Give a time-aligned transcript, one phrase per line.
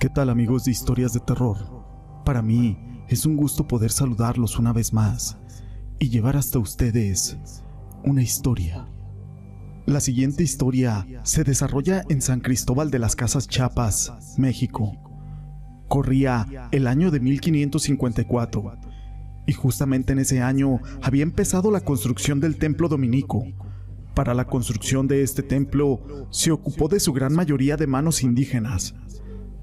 [0.00, 1.58] ¿Qué tal amigos de historias de terror?
[2.24, 5.36] Para mí es un gusto poder saludarlos una vez más
[5.98, 7.36] y llevar hasta ustedes
[8.02, 8.88] una historia.
[9.84, 14.96] La siguiente historia se desarrolla en San Cristóbal de las Casas Chiapas, México.
[15.86, 18.78] Corría el año de 1554
[19.46, 23.44] y justamente en ese año había empezado la construcción del templo dominico.
[24.14, 28.94] Para la construcción de este templo se ocupó de su gran mayoría de manos indígenas.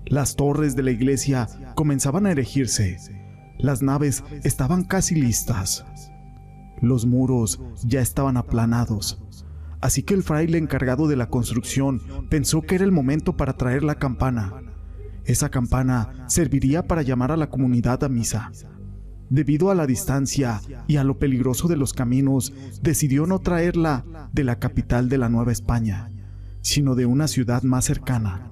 [0.09, 2.97] Las torres de la iglesia comenzaban a erigirse.
[3.57, 5.85] Las naves estaban casi listas.
[6.81, 9.21] Los muros ya estaban aplanados.
[9.81, 13.83] Así que el fraile encargado de la construcción pensó que era el momento para traer
[13.83, 14.53] la campana.
[15.25, 18.51] Esa campana serviría para llamar a la comunidad a misa.
[19.29, 24.45] Debido a la distancia y a lo peligroso de los caminos, decidió no traerla de
[24.45, 26.11] la capital de la Nueva España,
[26.61, 28.51] sino de una ciudad más cercana,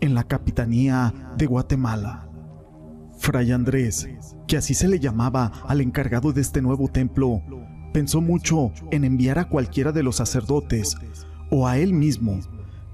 [0.00, 2.28] en la capitanía de Guatemala.
[3.18, 4.08] Fray Andrés,
[4.46, 7.42] que así se le llamaba al encargado de este nuevo templo,
[7.92, 10.96] pensó mucho en enviar a cualquiera de los sacerdotes
[11.50, 12.40] o a él mismo,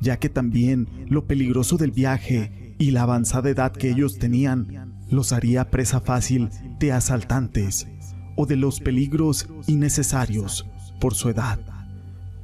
[0.01, 5.33] ya que también lo peligroso del viaje y la avanzada edad que ellos tenían los
[5.33, 7.87] haría presa fácil de asaltantes
[8.37, 10.67] o de los peligros innecesarios
[11.01, 11.61] por su edad.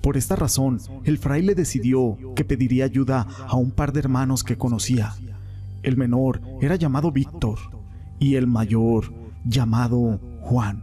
[0.03, 4.57] Por esta razón, el fraile decidió que pediría ayuda a un par de hermanos que
[4.57, 5.15] conocía.
[5.83, 7.59] El menor era llamado Víctor
[8.19, 9.13] y el mayor
[9.45, 10.83] llamado Juan.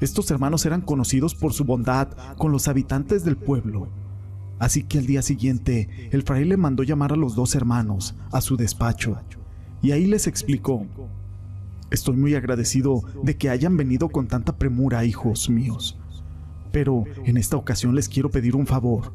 [0.00, 3.88] Estos hermanos eran conocidos por su bondad con los habitantes del pueblo.
[4.58, 8.56] Así que al día siguiente, el fraile mandó llamar a los dos hermanos a su
[8.56, 9.18] despacho
[9.82, 10.86] y ahí les explicó,
[11.90, 15.98] estoy muy agradecido de que hayan venido con tanta premura, hijos míos,
[16.78, 19.12] pero en esta ocasión les quiero pedir un favor.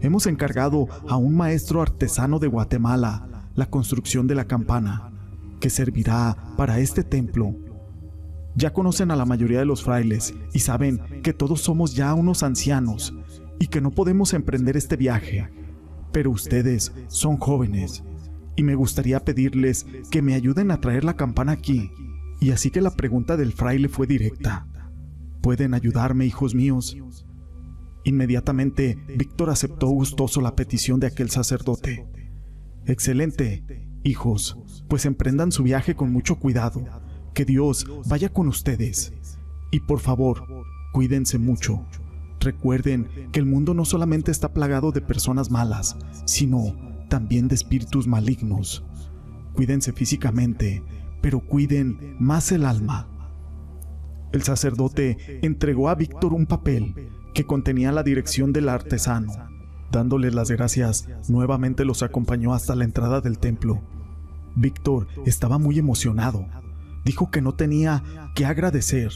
[0.00, 5.12] Hemos encargado a un maestro artesano de Guatemala la construcción de la campana,
[5.60, 7.54] que servirá para este templo.
[8.56, 12.42] Ya conocen a la mayoría de los frailes y saben que todos somos ya unos
[12.42, 13.12] ancianos
[13.60, 15.50] y que no podemos emprender este viaje,
[16.10, 18.02] pero ustedes son jóvenes
[18.56, 21.90] y me gustaría pedirles que me ayuden a traer la campana aquí.
[22.40, 24.66] Y así que la pregunta del fraile fue directa.
[25.44, 26.96] ¿Pueden ayudarme, hijos míos?
[28.02, 32.08] Inmediatamente, Víctor aceptó gustoso la petición de aquel sacerdote.
[32.86, 33.62] Excelente,
[34.04, 34.56] hijos,
[34.88, 36.82] pues emprendan su viaje con mucho cuidado.
[37.34, 39.12] Que Dios vaya con ustedes.
[39.70, 40.46] Y por favor,
[40.94, 41.84] cuídense mucho.
[42.40, 46.74] Recuerden que el mundo no solamente está plagado de personas malas, sino
[47.10, 48.82] también de espíritus malignos.
[49.52, 50.82] Cuídense físicamente,
[51.20, 53.13] pero cuiden más el alma.
[54.34, 59.32] El sacerdote entregó a Víctor un papel que contenía la dirección del artesano.
[59.92, 63.80] Dándole las gracias, nuevamente los acompañó hasta la entrada del templo.
[64.56, 66.48] Víctor estaba muy emocionado.
[67.04, 68.02] Dijo que no tenía
[68.34, 69.12] que agradecer,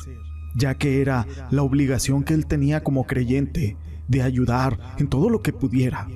[0.54, 5.42] ya que era la obligación que él tenía como creyente de ayudar en todo lo
[5.42, 6.06] que pudiera.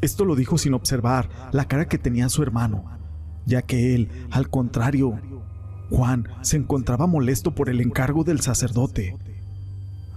[0.00, 2.84] Esto lo dijo sin observar la cara que tenía su hermano,
[3.46, 5.20] ya que él, al contrario,
[5.92, 9.14] Juan se encontraba molesto por el encargo del sacerdote.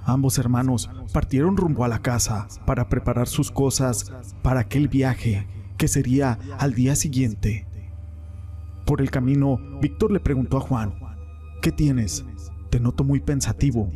[0.06, 5.48] Ambos hermanos partieron rumbo a la casa para preparar sus cosas para aquel viaje
[5.78, 7.68] que sería al día siguiente.
[8.86, 10.94] Por el camino, Víctor le preguntó a Juan,
[11.62, 12.24] ¿qué tienes?
[12.70, 13.92] Te noto muy pensativo.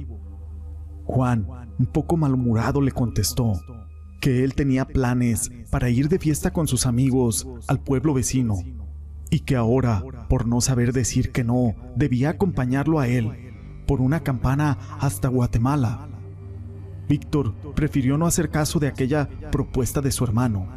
[1.06, 1.47] Juan,
[1.79, 3.53] un poco malhumorado, le contestó,
[4.19, 8.57] que él tenía planes para ir de fiesta con sus amigos al pueblo vecino
[9.29, 13.53] y que ahora, por no saber decir que no, debía acompañarlo a él
[13.85, 16.07] por una campana hasta Guatemala.
[17.07, 20.68] Víctor prefirió no hacer caso de aquella propuesta de su hermano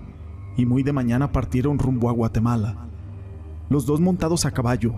[0.57, 2.89] y muy de mañana partieron rumbo a Guatemala.
[3.69, 4.95] Los dos montados a caballo.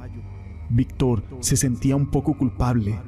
[0.70, 3.00] Víctor se sentía un poco culpable,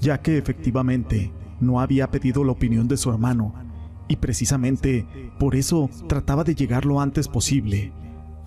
[0.00, 3.54] ya que efectivamente no había pedido la opinión de su hermano
[4.08, 5.06] y precisamente
[5.38, 7.92] por eso trataba de llegar lo antes posible,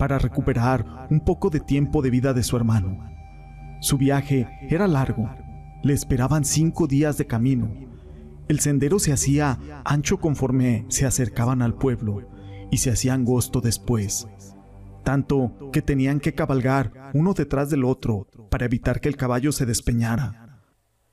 [0.02, 3.08] para recuperar un poco de tiempo de vida de su hermano.
[3.80, 5.30] Su viaje era largo,
[5.84, 7.72] le esperaban cinco días de camino.
[8.48, 12.28] El sendero se hacía ancho conforme se acercaban al pueblo
[12.72, 14.26] y se hacía angosto después,
[15.04, 19.66] tanto que tenían que cabalgar uno detrás del otro para evitar que el caballo se
[19.66, 20.64] despeñara.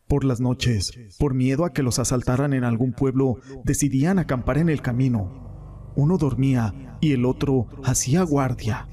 [0.07, 4.69] Por las noches, por miedo a que los asaltaran en algún pueblo, decidían acampar en
[4.69, 5.58] el camino.
[5.95, 8.88] Uno dormía y el otro hacía guardia.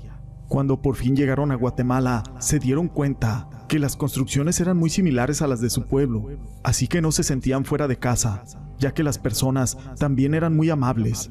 [0.49, 5.43] Cuando por fin llegaron a Guatemala, se dieron cuenta que las construcciones eran muy similares
[5.43, 6.29] a las de su pueblo,
[6.63, 8.45] así que no se sentían fuera de casa,
[8.79, 11.31] ya que las personas también eran muy amables.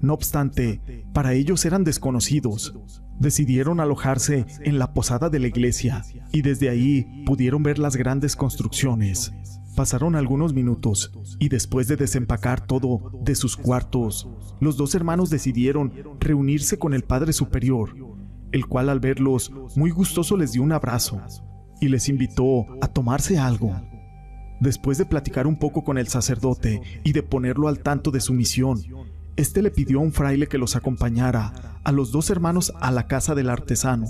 [0.00, 0.80] No obstante,
[1.12, 2.74] para ellos eran desconocidos.
[3.18, 8.34] Decidieron alojarse en la posada de la iglesia y desde ahí pudieron ver las grandes
[8.34, 9.32] construcciones.
[9.76, 14.28] Pasaron algunos minutos y después de desempacar todo de sus cuartos,
[14.60, 17.94] los dos hermanos decidieron reunirse con el Padre Superior,
[18.52, 21.20] el cual al verlos muy gustoso les dio un abrazo
[21.80, 23.74] y les invitó a tomarse algo.
[24.60, 28.34] Después de platicar un poco con el sacerdote y de ponerlo al tanto de su
[28.34, 28.78] misión,
[29.36, 33.06] este le pidió a un fraile que los acompañara a los dos hermanos a la
[33.06, 34.06] casa del artesano.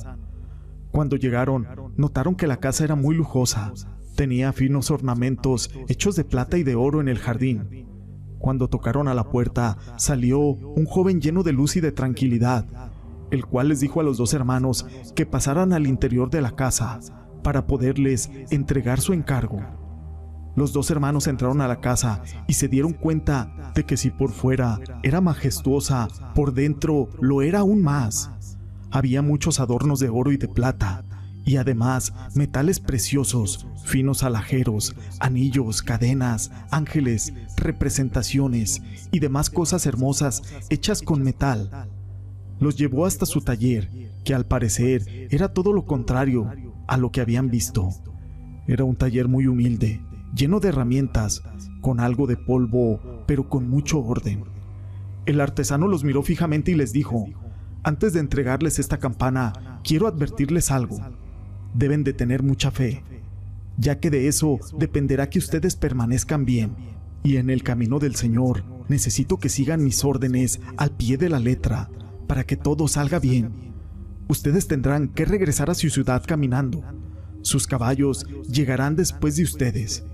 [0.91, 3.73] Cuando llegaron, notaron que la casa era muy lujosa.
[4.21, 7.87] Tenía finos ornamentos hechos de plata y de oro en el jardín.
[8.39, 12.67] Cuando tocaron a la puerta, salió un joven lleno de luz y de tranquilidad,
[13.31, 14.85] el cual les dijo a los dos hermanos
[15.17, 17.01] que pasaran al interior de la casa
[17.43, 19.63] para poderles entregar su encargo.
[20.55, 24.33] Los dos hermanos entraron a la casa y se dieron cuenta de que si por
[24.33, 28.59] fuera era majestuosa, por dentro lo era aún más.
[28.91, 31.07] Había muchos adornos de oro y de plata,
[31.51, 41.03] y además metales preciosos, finos alajeros, anillos, cadenas, ángeles, representaciones y demás cosas hermosas hechas
[41.03, 41.89] con metal.
[42.61, 43.91] Los llevó hasta su taller,
[44.25, 46.49] que al parecer era todo lo contrario
[46.87, 47.89] a lo que habían visto.
[48.69, 50.01] Era un taller muy humilde,
[50.33, 51.43] lleno de herramientas,
[51.81, 54.45] con algo de polvo, pero con mucho orden.
[55.27, 57.27] El artesano los miró fijamente y les dijo,
[57.83, 61.01] antes de entregarles esta campana, quiero advertirles algo.
[61.75, 63.03] Deben de tener mucha fe,
[63.79, 66.75] ya que de eso dependerá que ustedes permanezcan bien.
[67.23, 71.39] Y en el camino del Señor necesito que sigan mis órdenes al pie de la
[71.39, 71.91] letra,
[72.27, 73.53] para que todo salga bien.
[74.29, 76.83] Ustedes tendrán que regresar a su ciudad caminando.
[77.43, 80.05] Sus caballos llegarán después de ustedes.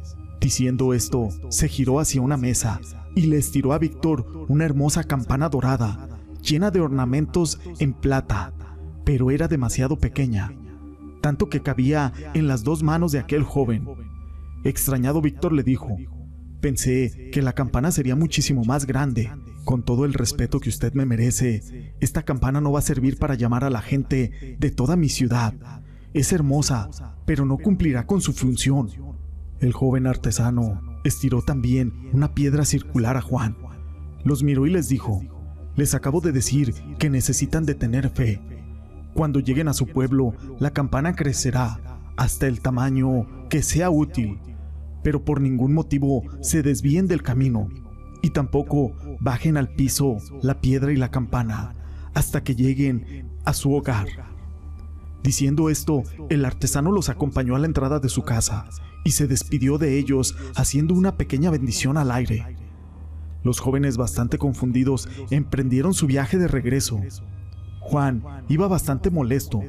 [0.41, 2.81] Diciendo esto, se giró hacia una mesa
[3.15, 6.09] y le estiró a Víctor una hermosa campana dorada,
[6.41, 8.53] llena de ornamentos en plata,
[9.05, 10.53] pero era demasiado pequeña,
[11.27, 13.85] tanto que cabía en las dos manos de aquel joven.
[14.63, 15.97] Extrañado Víctor le dijo,
[16.61, 19.29] pensé que la campana sería muchísimo más grande.
[19.65, 23.35] Con todo el respeto que usted me merece, esta campana no va a servir para
[23.35, 25.53] llamar a la gente de toda mi ciudad.
[26.15, 26.91] Es hermosa,
[27.25, 28.89] pero no cumplirá con su función.
[29.59, 33.57] El joven artesano estiró también una piedra circular a Juan.
[34.23, 35.25] Los miró y les dijo,
[35.75, 38.41] les acabo de decir que necesitan de tener fe.
[39.17, 41.81] Cuando lleguen a su pueblo, la campana crecerá
[42.19, 44.39] hasta el tamaño que sea útil,
[45.03, 47.69] pero por ningún motivo se desvíen del camino
[48.21, 51.75] y tampoco bajen al piso la piedra y la campana
[52.13, 54.07] hasta que lleguen a su hogar.
[55.23, 58.69] Diciendo esto, el artesano los acompañó a la entrada de su casa
[59.03, 62.55] y se despidió de ellos haciendo una pequeña bendición al aire.
[63.43, 67.01] Los jóvenes bastante confundidos emprendieron su viaje de regreso.
[67.87, 69.63] Juan iba bastante molesto,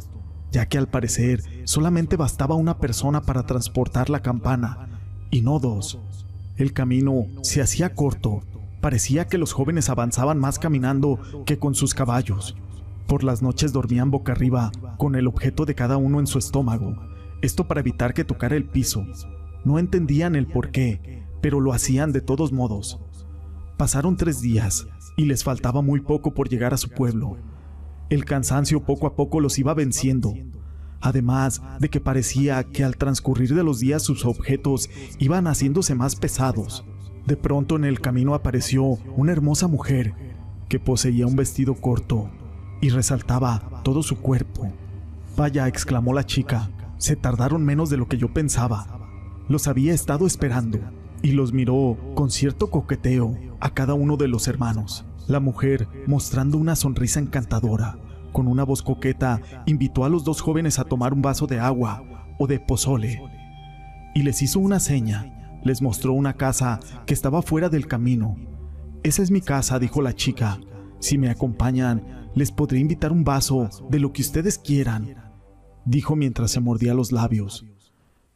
[0.51, 5.99] ya que al parecer solamente bastaba una persona para transportar la campana, y no dos.
[6.55, 8.41] El camino se hacía corto,
[8.81, 12.55] parecía que los jóvenes avanzaban más caminando que con sus caballos.
[13.05, 16.95] Por las noches dormían boca arriba, con el objeto de cada uno en su estómago,
[17.43, 19.05] esto para evitar que tocara el piso.
[19.63, 22.99] No entendían el por qué, pero lo hacían de todos modos.
[23.77, 24.87] Pasaron tres días
[25.17, 27.37] y les faltaba muy poco por llegar a su pueblo.
[28.09, 30.33] El cansancio poco a poco los iba venciendo,
[31.01, 36.15] además de que parecía que al transcurrir de los días sus objetos iban haciéndose más
[36.15, 36.85] pesados.
[37.25, 38.83] De pronto en el camino apareció
[39.17, 40.13] una hermosa mujer
[40.69, 42.29] que poseía un vestido corto
[42.79, 44.71] y resaltaba todo su cuerpo.
[45.35, 48.87] Vaya, exclamó la chica, se tardaron menos de lo que yo pensaba.
[49.49, 50.79] Los había estado esperando
[51.21, 55.05] y los miró con cierto coqueteo a cada uno de los hermanos.
[55.27, 57.97] La mujer, mostrando una sonrisa encantadora,
[58.31, 62.03] con una voz coqueta, invitó a los dos jóvenes a tomar un vaso de agua
[62.39, 63.21] o de pozole
[64.17, 65.59] y les hizo una seña.
[65.63, 68.35] Les mostró una casa que estaba fuera del camino.
[69.03, 70.59] Esa es mi casa, dijo la chica.
[70.99, 75.15] Si me acompañan, les podré invitar un vaso de lo que ustedes quieran,
[75.85, 77.63] dijo mientras se mordía los labios.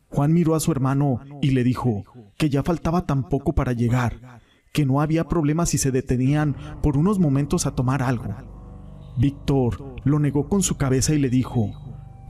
[0.09, 2.03] Juan miró a su hermano y le dijo
[2.37, 4.40] que ya faltaba tan poco para llegar,
[4.71, 8.33] que no había problema si se detenían por unos momentos a tomar algo.
[9.17, 11.71] Víctor lo negó con su cabeza y le dijo,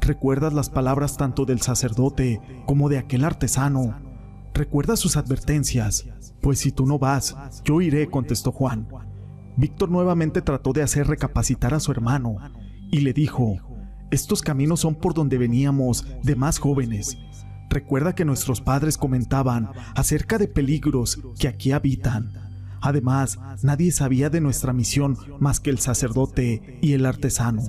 [0.02, 3.96] ¿recuerdas las palabras tanto del sacerdote como de aquel artesano?
[4.54, 6.08] ¿Recuerdas sus advertencias?
[6.42, 8.88] Pues si tú no vas, yo iré, contestó Juan.
[9.58, 12.38] Víctor nuevamente trató de hacer recapacitar a su hermano
[12.90, 13.58] y le dijo,
[14.10, 17.18] estos caminos son por donde veníamos de más jóvenes.
[17.72, 22.34] Recuerda que nuestros padres comentaban acerca de peligros que aquí habitan.
[22.82, 27.62] Además, nadie sabía de nuestra misión más que el sacerdote y el artesano.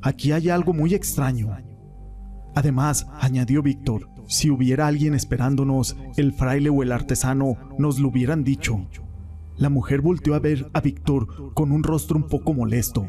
[0.00, 1.54] Aquí hay algo muy extraño.
[2.54, 8.44] Además, añadió Víctor, si hubiera alguien esperándonos, el fraile o el artesano nos lo hubieran
[8.44, 8.86] dicho.
[9.58, 13.06] La mujer volteó a ver a Víctor con un rostro un poco molesto,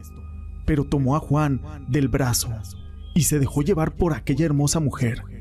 [0.66, 2.50] pero tomó a Juan del brazo
[3.14, 5.35] y se dejó llevar por aquella hermosa mujer.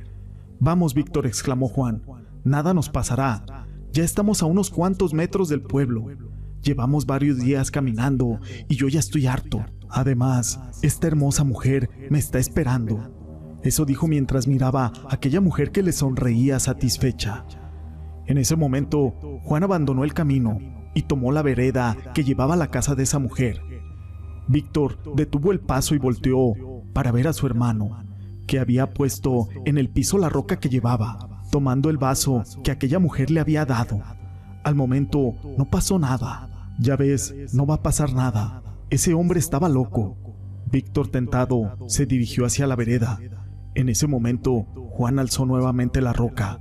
[0.61, 2.03] Vamos, Víctor, exclamó Juan,
[2.45, 3.67] nada nos pasará.
[3.93, 6.07] Ya estamos a unos cuantos metros del pueblo.
[6.63, 9.65] Llevamos varios días caminando y yo ya estoy harto.
[9.89, 13.13] Además, esta hermosa mujer me está esperando.
[13.63, 17.45] Eso dijo mientras miraba a aquella mujer que le sonreía satisfecha.
[18.27, 20.59] En ese momento, Juan abandonó el camino
[20.95, 23.61] y tomó la vereda que llevaba a la casa de esa mujer.
[24.49, 26.55] Víctor detuvo el paso y volteó
[26.93, 28.05] para ver a su hermano,
[28.47, 32.99] que había puesto en el piso la roca que llevaba, tomando el vaso que aquella
[32.99, 34.01] mujer le había dado.
[34.63, 36.51] Al momento no pasó nada.
[36.79, 38.63] Ya ves, no va a pasar nada.
[38.91, 40.17] Ese hombre estaba loco.
[40.71, 43.21] Víctor, tentado, se dirigió hacia la vereda.
[43.75, 46.61] En ese momento, Juan alzó nuevamente la roca,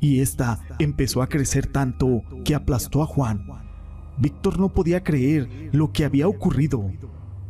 [0.00, 3.46] y ésta empezó a crecer tanto que aplastó a Juan.
[4.18, 6.90] Víctor no podía creer lo que había ocurrido.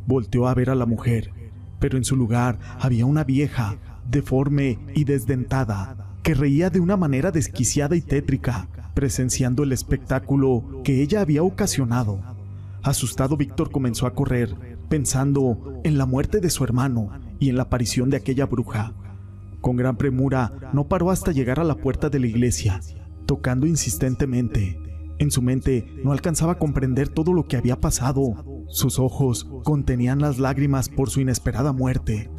[0.06, 1.32] Volteó a ver a la mujer,
[1.78, 3.76] pero en su lugar había una vieja,
[4.08, 11.02] deforme y desdentada, que reía de una manera desquiciada y tétrica, presenciando el espectáculo que
[11.02, 12.20] ella había ocasionado.
[12.82, 17.64] Asustado, Víctor comenzó a correr, pensando en la muerte de su hermano y en la
[17.64, 18.92] aparición de aquella bruja.
[19.60, 22.80] Con gran premura, no paró hasta llegar a la puerta de la iglesia,
[23.26, 24.78] tocando insistentemente.
[25.18, 28.44] En su mente no alcanzaba a comprender todo lo que había pasado.
[28.68, 32.30] Sus ojos contenían las lágrimas por su inesperada muerte.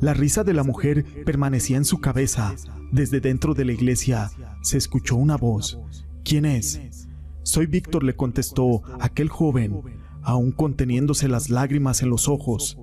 [0.00, 2.54] La risa de la mujer permanecía en su cabeza.
[2.92, 4.30] Desde dentro de la iglesia
[4.62, 5.78] se escuchó una voz.
[6.24, 7.08] ¿Quién es?
[7.42, 9.82] Soy Víctor, le contestó aquel joven,
[10.22, 12.78] aún conteniéndose las lágrimas en los ojos.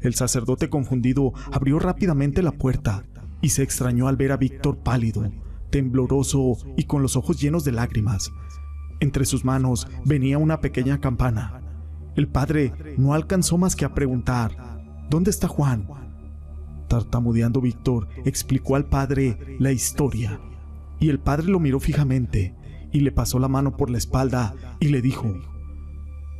[0.00, 3.04] El sacerdote confundido abrió rápidamente la puerta
[3.40, 5.30] y se extrañó al ver a Víctor pálido,
[5.70, 8.32] tembloroso y con los ojos llenos de lágrimas.
[9.00, 11.61] Entre sus manos venía una pequeña campana.
[12.14, 14.56] El padre no alcanzó más que a preguntar,
[15.08, 15.86] ¿Dónde está Juan?
[16.88, 20.40] Tartamudeando Víctor explicó al padre la historia,
[21.00, 22.54] y el padre lo miró fijamente
[22.92, 25.32] y le pasó la mano por la espalda y le dijo,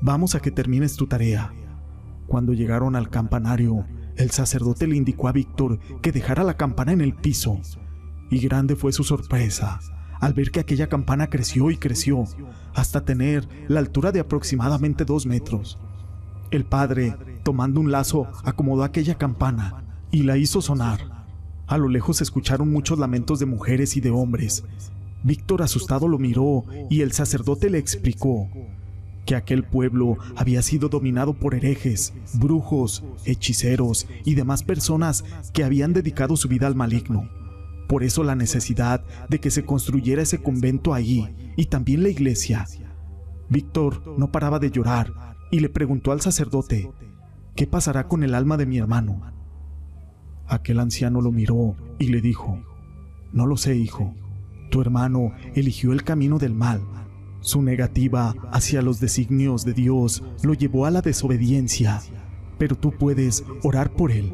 [0.03, 1.53] Vamos a que termines tu tarea.
[2.27, 3.87] Cuando llegaron al campanario,
[4.17, 7.61] el sacerdote le indicó a Víctor que dejara la campana en el piso,
[8.31, 9.81] y grande fue su sorpresa
[10.23, 12.25] al ver que aquella campana creció y creció
[12.75, 15.81] hasta tener la altura de aproximadamente dos metros.
[16.53, 21.27] El padre, tomando un lazo, acomodó aquella campana y la hizo sonar.
[21.67, 24.63] A lo lejos se escucharon muchos lamentos de mujeres y de hombres.
[25.25, 28.49] Víctor asustado lo miró y el sacerdote le explicó
[29.27, 35.93] que aquel pueblo había sido dominado por herejes, brujos, hechiceros y demás personas que habían
[35.93, 37.29] dedicado su vida al maligno.
[37.93, 42.67] Por eso la necesidad de que se construyera ese convento allí y también la iglesia.
[43.51, 45.13] Víctor no paraba de llorar
[45.51, 46.91] y le preguntó al sacerdote,
[47.55, 49.21] ¿qué pasará con el alma de mi hermano?
[50.47, 52.63] Aquel anciano lo miró y le dijo,
[53.31, 54.15] no lo sé, hijo.
[54.71, 56.81] Tu hermano eligió el camino del mal.
[57.43, 62.01] Su negativa hacia los designios de Dios lo llevó a la desobediencia,
[62.57, 64.33] pero tú puedes orar por él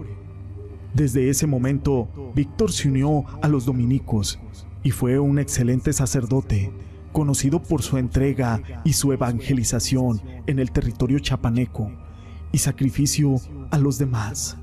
[0.95, 4.39] desde ese momento, Víctor se unió a los dominicos
[4.83, 6.73] y fue un excelente sacerdote,
[7.13, 11.91] conocido por su entrega y su evangelización en el territorio chapaneco
[12.53, 13.37] y sacrificio
[13.71, 14.57] a los demás.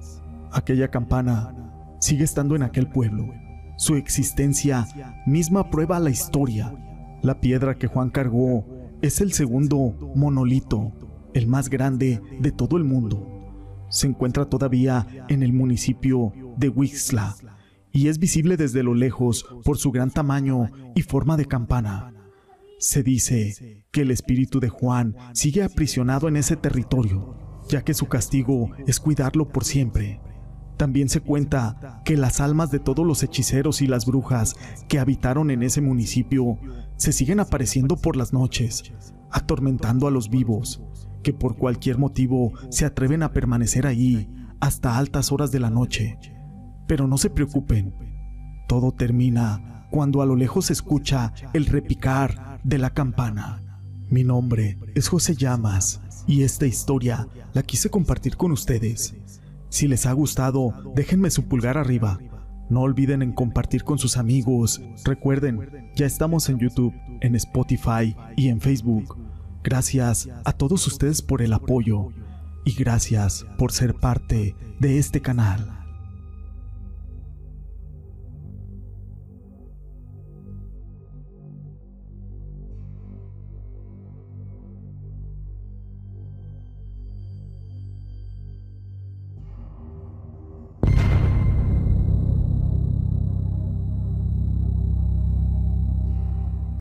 [0.51, 1.53] Aquella campana
[1.99, 3.27] sigue estando en aquel pueblo.
[3.77, 4.87] Su existencia
[5.25, 6.73] misma prueba la historia.
[7.21, 8.65] La piedra que Juan cargó
[9.01, 10.91] es el segundo monolito,
[11.33, 13.34] el más grande de todo el mundo
[13.95, 17.37] se encuentra todavía en el municipio de Wixla
[17.93, 22.13] y es visible desde lo lejos por su gran tamaño y forma de campana.
[22.77, 28.07] Se dice que el espíritu de Juan sigue aprisionado en ese territorio, ya que su
[28.07, 30.19] castigo es cuidarlo por siempre.
[30.75, 34.57] También se cuenta que las almas de todos los hechiceros y las brujas
[34.89, 36.59] que habitaron en ese municipio
[36.97, 38.83] se siguen apareciendo por las noches,
[39.31, 40.81] atormentando a los vivos
[41.25, 44.29] que por cualquier motivo se atreven a permanecer ahí
[44.59, 46.19] hasta altas horas de la noche.
[46.87, 47.95] Pero no se preocupen,
[48.67, 53.63] todo termina cuando a lo lejos se escucha el repicar de la campana.
[54.07, 59.15] Mi nombre es José Llamas y esta historia la quise compartir con ustedes.
[59.69, 62.19] Si les ha gustado, déjenme su pulgar arriba.
[62.69, 64.79] No olviden en compartir con sus amigos.
[65.03, 69.24] Recuerden, ya estamos en YouTube, en Spotify y en Facebook.
[69.65, 72.09] Gracias a todos ustedes por el apoyo
[72.65, 75.84] y gracias por ser parte de este canal.